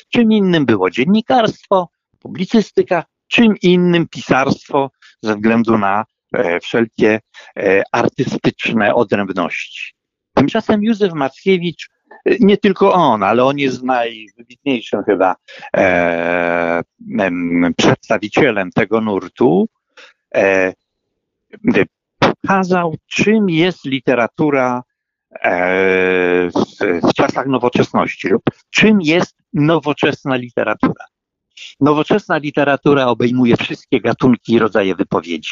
Czym 0.10 0.32
innym 0.32 0.66
było 0.66 0.90
dziennikarstwo, 0.90 1.90
publicystyka, 2.20 3.04
czym 3.28 3.56
innym 3.62 4.08
pisarstwo 4.08 4.92
ze 5.22 5.36
względu 5.36 5.78
na 5.78 6.06
e, 6.34 6.60
wszelkie 6.60 7.20
e, 7.58 7.84
artystyczne 7.92 8.96
odrębności. 8.96 9.94
Tymczasem 10.36 10.84
Józef 10.84 11.14
Mackiewicz 11.14 11.90
nie 12.26 12.58
tylko 12.58 12.94
on, 12.94 13.24
ale 13.24 13.44
on 13.44 13.58
jest 13.58 13.84
najwybitniejszym 13.84 15.04
chyba 15.04 15.36
e, 15.78 16.82
przedstawicielem 17.78 18.72
tego 18.72 19.02
nurtu, 19.02 19.70
e, 20.36 20.74
pokazał, 22.20 22.96
czym 23.08 23.50
jest 23.50 23.86
literatura 23.86 24.84
e, 25.32 26.50
w, 26.50 27.02
w 27.10 27.14
czasach 27.14 27.48
nowoczesności 27.48 28.28
lub 28.28 28.44
czym 28.70 29.02
jest 29.02 29.36
nowoczesna 29.54 30.36
literatura. 30.36 31.06
Nowoczesna 31.80 32.38
literatura 32.38 33.08
obejmuje 33.08 33.58
wszystkie 33.58 34.02
gatunki 34.02 34.54
i 34.54 34.60
rodzaje 34.60 34.96
wypowiedzi. 34.96 35.52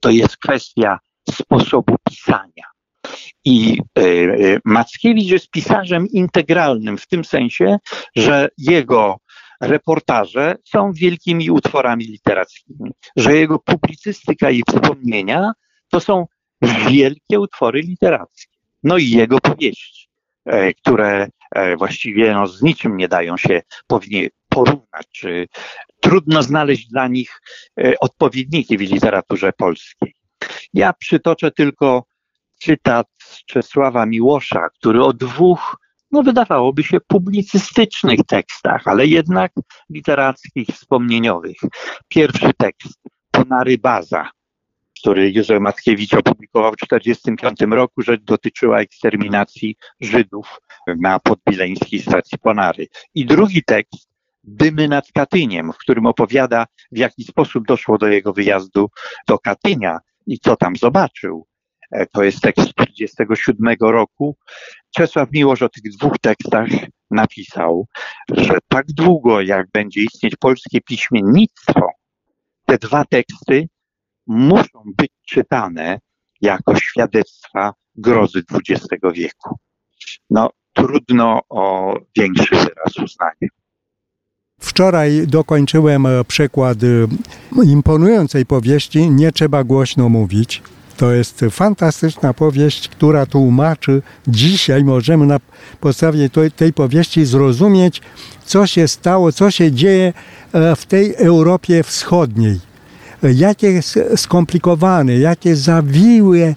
To 0.00 0.10
jest 0.10 0.36
kwestia 0.36 0.98
sposobu 1.30 1.96
pisania 2.08 2.73
i 3.44 3.78
e, 3.98 4.02
e, 4.02 4.58
Mackiewicz 4.64 5.30
jest 5.30 5.50
pisarzem 5.50 6.06
integralnym 6.08 6.98
w 6.98 7.06
tym 7.06 7.24
sensie, 7.24 7.76
że 8.16 8.48
jego 8.58 9.16
reportaże 9.60 10.56
są 10.64 10.92
wielkimi 10.92 11.50
utworami 11.50 12.04
literackimi, 12.04 12.90
że 13.16 13.36
jego 13.36 13.58
publicystyka 13.58 14.50
i 14.50 14.62
wspomnienia 14.68 15.52
to 15.90 16.00
są 16.00 16.26
wielkie 16.88 17.40
utwory 17.40 17.80
literackie. 17.80 18.58
No 18.82 18.98
i 18.98 19.10
jego 19.10 19.40
powieści, 19.40 20.08
e, 20.46 20.74
które 20.74 21.28
właściwie 21.76 22.34
no, 22.34 22.46
z 22.46 22.62
niczym 22.62 22.96
nie 22.96 23.08
dają 23.08 23.36
się 23.36 23.62
porównać, 24.48 25.06
czy 25.12 25.46
trudno 26.00 26.42
znaleźć 26.42 26.88
dla 26.88 27.08
nich 27.08 27.40
odpowiedniki 28.00 28.78
w 28.78 28.80
literaturze 28.80 29.52
polskiej. 29.52 30.14
Ja 30.72 30.92
przytoczę 30.92 31.50
tylko 31.50 32.04
cytat 32.64 33.06
z 33.18 33.44
Czesława 33.44 34.06
Miłosza, 34.06 34.68
który 34.74 35.04
o 35.04 35.12
dwóch, 35.12 35.76
no 36.10 36.22
wydawałoby 36.22 36.82
się, 36.82 36.98
publicystycznych 37.06 38.20
tekstach, 38.26 38.82
ale 38.88 39.06
jednak 39.06 39.52
literackich, 39.90 40.68
wspomnieniowych. 40.68 41.56
Pierwszy 42.08 42.50
tekst, 42.58 42.98
Ponary 43.30 43.78
Baza, 43.78 44.30
który 45.00 45.32
Józef 45.32 45.60
Mackiewicz 45.60 46.14
opublikował 46.14 46.72
w 46.72 46.76
1945 46.76 47.72
roku, 47.72 48.02
że 48.02 48.18
dotyczyła 48.18 48.80
eksterminacji 48.80 49.76
Żydów 50.00 50.60
na 50.86 51.20
podbileńskiej 51.20 52.02
stacji 52.02 52.38
Ponary. 52.38 52.86
I 53.14 53.26
drugi 53.26 53.62
tekst, 53.64 54.14
Dymy 54.46 54.88
nad 54.88 55.12
Katyniem, 55.12 55.72
w 55.72 55.78
którym 55.78 56.06
opowiada, 56.06 56.66
w 56.92 56.98
jaki 56.98 57.24
sposób 57.24 57.66
doszło 57.66 57.98
do 57.98 58.08
jego 58.08 58.32
wyjazdu 58.32 58.90
do 59.28 59.38
Katynia 59.38 59.98
i 60.26 60.38
co 60.38 60.56
tam 60.56 60.76
zobaczył. 60.76 61.46
E, 61.94 62.06
to 62.06 62.22
jest 62.22 62.40
tekst 62.40 62.68
z 62.68 62.74
1947 62.74 63.74
roku. 63.80 64.36
Czesław 64.94 65.28
Miłosz 65.32 65.62
o 65.62 65.68
tych 65.68 65.92
dwóch 65.98 66.18
tekstach 66.18 66.66
napisał, 67.10 67.86
że 68.28 68.58
tak 68.68 68.86
długo 68.86 69.40
jak 69.40 69.66
będzie 69.72 70.00
istnieć 70.00 70.36
polskie 70.36 70.80
piśmiennictwo, 70.80 71.88
te 72.66 72.78
dwa 72.78 73.04
teksty 73.04 73.68
muszą 74.26 74.82
być 74.98 75.10
czytane 75.26 75.98
jako 76.40 76.76
świadectwa 76.76 77.72
grozy 77.94 78.42
XX 78.52 79.02
wieku. 79.14 79.56
No, 80.30 80.50
trudno 80.72 81.40
o 81.48 81.94
większy 82.16 82.54
wyraz 82.54 82.98
uznania. 83.04 83.48
Wczoraj 84.60 85.26
dokończyłem 85.26 86.06
przekład 86.28 86.78
e, 86.82 87.64
imponującej 87.64 88.46
powieści 88.46 89.10
Nie 89.10 89.32
trzeba 89.32 89.64
głośno 89.64 90.08
mówić 90.08 90.62
to 90.96 91.12
jest 91.12 91.44
fantastyczna 91.50 92.34
powieść, 92.34 92.88
która 92.88 93.26
tłumaczy, 93.26 94.02
dzisiaj 94.28 94.84
możemy 94.84 95.26
na 95.26 95.40
podstawie 95.80 96.30
tej 96.56 96.72
powieści 96.72 97.24
zrozumieć, 97.24 98.02
co 98.44 98.66
się 98.66 98.88
stało, 98.88 99.32
co 99.32 99.50
się 99.50 99.72
dzieje 99.72 100.12
e, 100.52 100.76
w 100.76 100.86
tej 100.86 101.14
Europie 101.14 101.82
Wschodniej. 101.82 102.60
Jakie 103.34 103.80
skomplikowane, 104.16 105.18
jakie 105.18 105.56
zawiłe 105.56 106.38
e, 106.38 106.54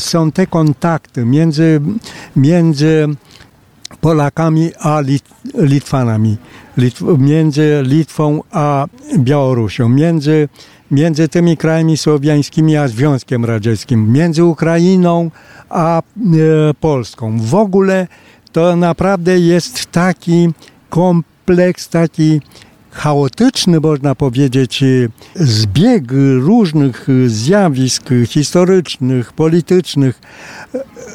są 0.00 0.32
te 0.32 0.46
kontakty 0.46 1.24
między, 1.24 1.80
między 2.36 3.08
Polakami 4.00 4.70
a 4.80 5.02
Litwanami, 5.54 6.36
między 7.18 7.82
Litwą 7.84 8.40
a 8.50 8.86
Białorusią, 9.18 9.88
między 9.88 10.48
między 10.90 11.28
tymi 11.28 11.56
krajami 11.56 11.96
słowiańskimi 11.96 12.76
a 12.76 12.88
Związkiem 12.88 13.44
Radzieckim, 13.44 14.12
między 14.12 14.44
Ukrainą 14.44 15.30
a 15.68 15.98
e, 15.98 16.02
Polską. 16.80 17.38
W 17.40 17.54
ogóle 17.54 18.06
to 18.52 18.76
naprawdę 18.76 19.38
jest 19.38 19.86
taki 19.86 20.48
kompleks, 20.90 21.88
taki 21.88 22.40
chaotyczny, 22.90 23.80
można 23.80 24.14
powiedzieć, 24.14 24.84
zbieg 25.34 26.04
różnych 26.38 27.06
zjawisk 27.26 28.10
historycznych, 28.26 29.32
politycznych. 29.32 30.20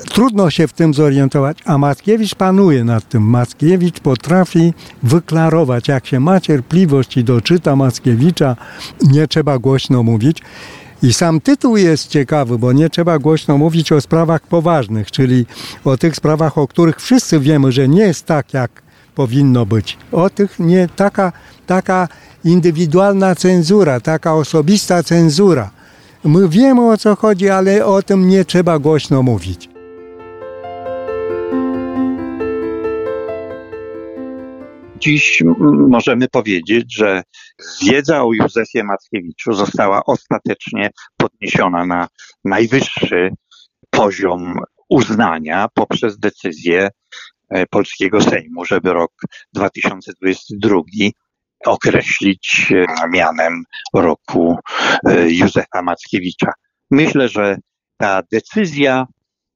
Trudno 0.09 0.49
się 0.49 0.67
w 0.67 0.73
tym 0.73 0.93
zorientować, 0.93 1.57
a 1.65 1.77
Mackiewicz 1.77 2.35
panuje 2.35 2.83
nad 2.83 3.09
tym. 3.09 3.23
Mackiewicz 3.23 3.99
potrafi 3.99 4.73
wyklarować, 5.03 5.87
jak 5.87 6.07
się 6.07 6.19
ma 6.19 6.39
cierpliwość 6.39 7.17
i 7.17 7.23
doczyta 7.23 7.75
Mackiewicza, 7.75 8.55
nie 9.01 9.27
trzeba 9.27 9.59
głośno 9.59 10.03
mówić. 10.03 10.41
I 11.03 11.13
sam 11.13 11.41
tytuł 11.41 11.77
jest 11.77 12.07
ciekawy, 12.07 12.59
bo 12.59 12.73
nie 12.73 12.89
trzeba 12.89 13.19
głośno 13.19 13.57
mówić 13.57 13.91
o 13.91 14.01
sprawach 14.01 14.41
poważnych, 14.41 15.11
czyli 15.11 15.45
o 15.85 15.97
tych 15.97 16.15
sprawach, 16.15 16.57
o 16.57 16.67
których 16.67 17.01
wszyscy 17.01 17.39
wiemy, 17.39 17.71
że 17.71 17.87
nie 17.87 18.01
jest 18.01 18.25
tak, 18.25 18.53
jak 18.53 18.82
powinno 19.15 19.65
być. 19.65 19.97
O 20.11 20.29
tych 20.29 20.59
nie, 20.59 20.87
taka, 20.95 21.31
taka 21.65 22.07
indywidualna 22.45 23.35
cenzura, 23.35 23.99
taka 23.99 24.33
osobista 24.33 25.03
cenzura. 25.03 25.71
My 26.23 26.49
wiemy 26.49 26.89
o 26.91 26.97
co 26.97 27.15
chodzi, 27.15 27.49
ale 27.49 27.85
o 27.85 28.01
tym 28.01 28.27
nie 28.27 28.45
trzeba 28.45 28.79
głośno 28.79 29.23
mówić. 29.23 29.69
Dziś 34.99 35.43
możemy 35.87 36.27
powiedzieć, 36.27 36.95
że 36.95 37.23
wiedza 37.83 38.23
o 38.23 38.33
Józefie 38.33 38.83
Mackiewiczu 38.83 39.53
została 39.53 40.01
ostatecznie 40.05 40.89
podniesiona 41.17 41.85
na 41.85 42.07
najwyższy 42.45 43.29
poziom 43.89 44.53
uznania 44.89 45.67
poprzez 45.73 46.19
decyzję 46.19 46.89
polskiego 47.69 48.21
Sejmu, 48.21 48.65
żeby 48.65 48.93
rok 48.93 49.11
2022 49.53 50.75
określić 51.65 52.71
e, 52.71 53.09
mianem 53.09 53.63
roku 53.93 54.57
e, 55.05 55.31
Józefa 55.31 55.81
Mackiewicza. 55.81 56.51
Myślę, 56.91 57.29
że 57.29 57.57
ta 57.97 58.21
decyzja, 58.31 59.05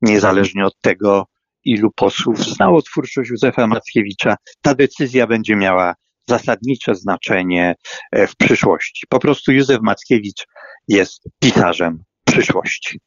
niezależnie 0.02 0.66
od 0.66 0.80
tego, 0.82 1.26
ilu 1.64 1.92
posłów 1.96 2.40
znało 2.40 2.82
twórczość 2.82 3.30
Józefa 3.30 3.68
Mackiewicza, 3.68 4.36
ta 4.62 4.76
decyzja 4.76 5.28
będzie 5.28 5.56
miała 5.56 5.94
zasadnicze 6.30 6.96
znaczenie 6.96 7.76
w 8.14 8.36
przyszłości. 8.36 9.06
Po 9.10 9.20
prostu 9.20 9.52
Józef 9.52 9.80
Mackiewicz 9.82 10.46
jest 10.88 11.24
pisarzem 11.40 12.04
przyszłości. 12.24 13.00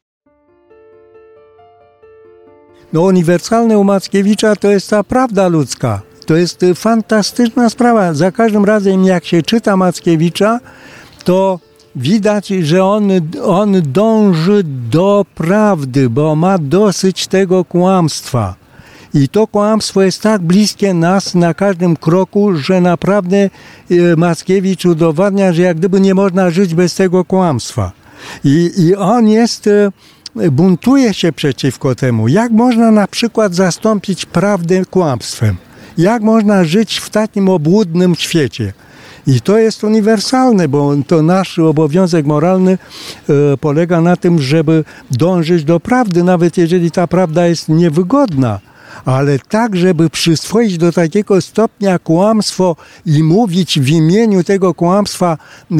No 2.93 3.01
uniwersalne 3.01 3.77
u 3.77 3.83
Mackiewicza 3.83 4.55
to 4.55 4.71
jest 4.71 4.89
ta 4.89 5.03
prawda 5.03 5.47
ludzka. 5.47 6.01
To 6.25 6.35
jest 6.35 6.63
y, 6.63 6.75
fantastyczna 6.75 7.69
sprawa. 7.69 8.13
Za 8.13 8.31
każdym 8.31 8.65
razem 8.65 9.03
jak 9.03 9.25
się 9.25 9.41
czyta 9.41 9.77
Mackiewicza, 9.77 10.59
to 11.23 11.59
widać, 11.95 12.47
że 12.47 12.85
on, 12.85 13.09
on 13.43 13.81
dąży 13.85 14.63
do 14.89 15.25
prawdy, 15.35 16.09
bo 16.09 16.35
ma 16.35 16.57
dosyć 16.57 17.27
tego 17.27 17.65
kłamstwa. 17.65 18.55
I 19.13 19.29
to 19.29 19.47
kłamstwo 19.47 20.01
jest 20.01 20.21
tak 20.21 20.41
bliskie 20.41 20.93
nas 20.93 21.35
na 21.35 21.53
każdym 21.53 21.95
kroku, 21.95 22.55
że 22.55 22.81
naprawdę 22.81 23.49
y, 23.91 24.17
Mackiewicz 24.17 24.85
udowadnia, 24.85 25.53
że 25.53 25.61
jak 25.61 25.77
gdyby 25.77 26.01
nie 26.01 26.13
można 26.13 26.49
żyć 26.49 26.75
bez 26.75 26.95
tego 26.95 27.25
kłamstwa. 27.25 27.91
I, 28.43 28.71
i 28.77 28.95
on 28.95 29.27
jest 29.27 29.67
y, 29.67 29.91
buntuje 30.51 31.13
się 31.13 31.31
przeciwko 31.31 31.95
temu. 31.95 32.27
Jak 32.27 32.51
można 32.51 32.91
na 32.91 33.07
przykład 33.07 33.55
zastąpić 33.55 34.25
prawdę 34.25 34.85
kłamstwem? 34.85 35.55
Jak 35.97 36.21
można 36.21 36.63
żyć 36.63 36.97
w 36.97 37.09
takim 37.09 37.49
obłudnym 37.49 38.15
świecie? 38.15 38.73
I 39.27 39.41
to 39.41 39.57
jest 39.57 39.83
uniwersalne, 39.83 40.67
bo 40.67 40.95
to 41.07 41.21
nasz 41.21 41.59
obowiązek 41.59 42.25
moralny 42.25 42.71
e, 42.71 43.57
polega 43.57 44.01
na 44.01 44.15
tym, 44.15 44.41
żeby 44.41 44.83
dążyć 45.11 45.63
do 45.63 45.79
prawdy, 45.79 46.23
nawet 46.23 46.57
jeżeli 46.57 46.91
ta 46.91 47.07
prawda 47.07 47.47
jest 47.47 47.69
niewygodna 47.69 48.59
ale 49.05 49.39
tak, 49.39 49.75
żeby 49.75 50.09
przyswoić 50.09 50.77
do 50.77 50.91
takiego 50.91 51.41
stopnia 51.41 51.99
kłamstwo 51.99 52.75
i 53.05 53.23
mówić 53.23 53.79
w 53.79 53.89
imieniu 53.89 54.43
tego 54.43 54.73
kłamstwa, 54.73 55.37
e, 55.71 55.75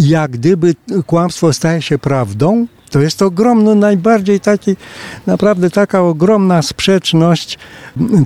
jak 0.00 0.30
gdyby 0.30 0.74
kłamstwo 1.06 1.52
staje 1.52 1.82
się 1.82 1.98
prawdą, 1.98 2.66
to 2.90 3.00
jest 3.00 3.22
ogromny, 3.22 3.74
najbardziej 3.74 4.40
taki, 4.40 4.76
naprawdę 5.26 5.70
taka 5.70 6.02
ogromna 6.02 6.62
sprzeczność 6.62 7.58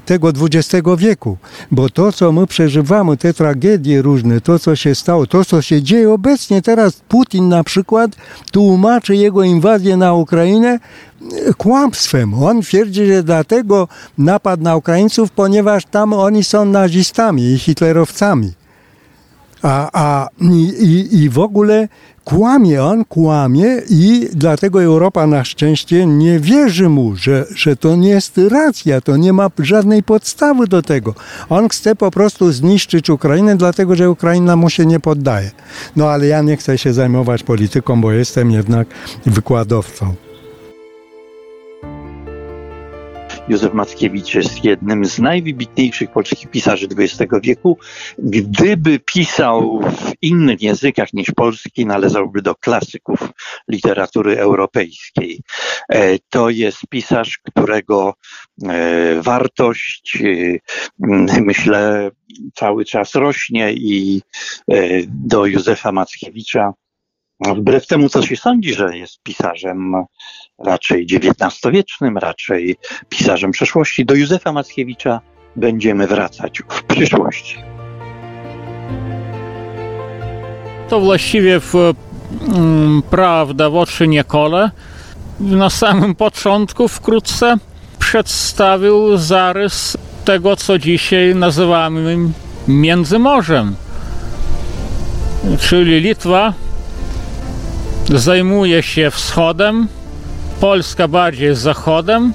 tego 0.04 0.28
XX 0.28 0.88
wieku. 0.98 1.36
Bo 1.70 1.88
to, 1.88 2.12
co 2.12 2.32
my 2.32 2.46
przeżywamy, 2.46 3.16
te 3.16 3.34
tragedie 3.34 4.02
różne, 4.02 4.40
to, 4.40 4.58
co 4.58 4.76
się 4.76 4.94
stało, 4.94 5.26
to, 5.26 5.44
co 5.44 5.62
się 5.62 5.82
dzieje 5.82 6.12
obecnie, 6.12 6.62
teraz 6.62 7.00
Putin 7.08 7.48
na 7.48 7.64
przykład 7.64 8.10
tłumaczy 8.52 9.16
jego 9.16 9.42
inwazję 9.42 9.96
na 9.96 10.14
Ukrainę 10.14 10.78
kłamstwem. 11.56 12.34
On 12.34 12.62
twierdzi, 12.62 13.06
że 13.06 13.22
dlatego 13.22 13.88
napadł 14.18 14.62
na 14.62 14.76
Ukraińców, 14.76 15.30
ponieważ 15.30 15.84
tam 15.84 16.12
oni 16.12 16.44
są 16.44 16.64
nazistami 16.64 17.42
i 17.42 17.58
hitlerowcami. 17.58 18.52
A, 19.62 19.90
a 19.92 20.28
i, 20.40 21.08
i 21.12 21.28
w 21.28 21.38
ogóle 21.38 21.88
kłamie 22.30 22.82
on, 22.82 23.04
kłamie 23.04 23.82
i 23.88 24.28
dlatego 24.32 24.82
Europa 24.82 25.26
na 25.26 25.44
szczęście 25.44 26.06
nie 26.06 26.40
wierzy 26.40 26.88
mu, 26.88 27.16
że, 27.16 27.46
że 27.54 27.76
to 27.76 27.96
nie 27.96 28.08
jest 28.08 28.40
racja, 28.50 29.00
to 29.00 29.16
nie 29.16 29.32
ma 29.32 29.50
żadnej 29.58 30.02
podstawy 30.02 30.66
do 30.66 30.82
tego. 30.82 31.14
On 31.48 31.68
chce 31.68 31.96
po 31.96 32.10
prostu 32.10 32.52
zniszczyć 32.52 33.10
Ukrainę, 33.10 33.56
dlatego 33.56 33.96
że 33.96 34.10
Ukraina 34.10 34.56
mu 34.56 34.70
się 34.70 34.86
nie 34.86 35.00
poddaje. 35.00 35.50
No 35.96 36.10
ale 36.10 36.26
ja 36.26 36.42
nie 36.42 36.56
chcę 36.56 36.78
się 36.78 36.92
zajmować 36.92 37.42
polityką, 37.42 38.00
bo 38.00 38.12
jestem 38.12 38.50
jednak 38.50 38.88
wykładowcą. 39.26 40.29
Józef 43.50 43.74
Mackiewicz 43.74 44.34
jest 44.34 44.64
jednym 44.64 45.04
z 45.04 45.18
najwybitniejszych 45.18 46.10
polskich 46.10 46.50
pisarzy 46.50 46.86
XX 46.98 47.32
wieku. 47.42 47.78
Gdyby 48.18 48.98
pisał 48.98 49.80
w 49.80 50.12
innych 50.22 50.62
językach 50.62 51.12
niż 51.12 51.30
polski, 51.30 51.86
należałby 51.86 52.42
do 52.42 52.54
klasyków 52.54 53.18
literatury 53.68 54.38
europejskiej. 54.38 55.40
E, 55.88 56.18
to 56.18 56.50
jest 56.50 56.80
pisarz, 56.88 57.38
którego 57.38 58.14
e, 58.68 59.22
wartość, 59.22 60.18
e, 60.22 61.40
myślę, 61.40 62.10
cały 62.54 62.84
czas 62.84 63.14
rośnie 63.14 63.72
i 63.72 64.22
do 65.06 65.46
Józefa 65.46 65.92
Mackiewicza 65.92 66.72
wbrew 67.40 67.86
temu, 67.86 68.08
co 68.08 68.22
się 68.22 68.36
sądzi, 68.36 68.74
że 68.74 68.98
jest 68.98 69.22
pisarzem 69.22 69.92
raczej 70.58 71.06
XIX-wiecznym, 71.12 72.18
raczej 72.18 72.76
pisarzem 73.08 73.50
przeszłości, 73.50 74.04
do 74.04 74.14
Józefa 74.14 74.52
Mackiewicza 74.52 75.20
będziemy 75.56 76.06
wracać 76.06 76.62
w 76.68 76.82
przyszłości. 76.82 77.56
To 80.88 81.00
właściwie 81.00 81.60
w, 81.60 81.74
mm, 82.48 83.02
prawda 83.10 83.70
w 83.70 83.76
oczy 83.76 84.08
nie 84.08 84.24
kole. 84.24 84.70
Na 85.40 85.70
samym 85.70 86.14
początku 86.14 86.88
wkrótce 86.88 87.56
przedstawił 87.98 89.16
zarys 89.16 89.96
tego, 90.24 90.56
co 90.56 90.78
dzisiaj 90.78 91.34
nazywamy 91.34 92.16
Międzymorzem. 92.68 93.76
Czyli 95.60 96.00
Litwa 96.00 96.54
zajmuje 98.10 98.82
się 98.82 99.10
wschodem, 99.10 99.88
Polska 100.60 101.08
bardziej 101.08 101.54
zachodem 101.54 102.32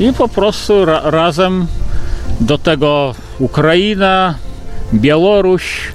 i 0.00 0.12
po 0.12 0.28
prostu 0.28 0.84
ra 0.84 1.00
razem 1.04 1.66
do 2.40 2.58
tego 2.58 3.14
Ukraina, 3.38 4.34
Białoruś, 4.94 5.92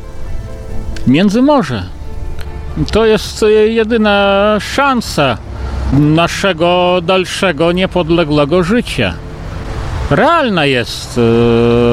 Międzymorze. 1.07 1.83
To 2.91 3.05
jest 3.05 3.45
jedyna 3.67 4.57
szansa 4.59 5.37
naszego 5.93 6.99
dalszego 7.01 7.71
niepodległego 7.71 8.63
życia. 8.63 9.13
Realna 10.11 10.65
jest, 10.65 11.19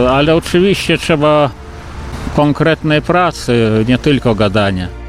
e, 0.05 0.11
ale 0.11 0.35
oczywiście 0.35 0.99
trzeba 0.99 1.51
konkretnej 2.37 3.03
pracy, 3.03 3.85
nie 3.88 3.99
tylko 3.99 4.35
gadania. 4.35 5.00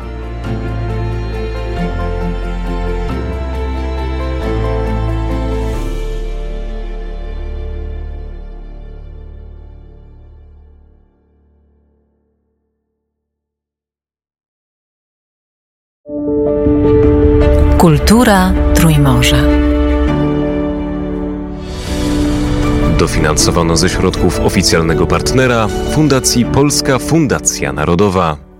Kultura 18.11 18.53
Trójmorza. 18.73 19.37
Dofinansowano 22.99 23.77
ze 23.77 23.89
środków 23.89 24.39
oficjalnego 24.39 25.07
partnera 25.07 25.67
Fundacji 25.67 26.45
Polska 26.45 26.99
Fundacja 26.99 27.73
Narodowa. 27.73 28.50